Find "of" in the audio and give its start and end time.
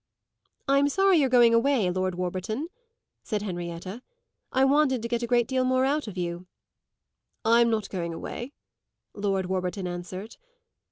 6.07-6.17